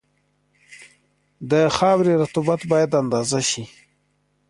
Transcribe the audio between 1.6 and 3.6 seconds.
خاورې رطوبت باید اندازه